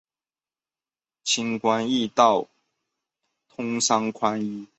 [1.23, 2.47] 轻关易道，
[3.47, 4.65] 通商宽农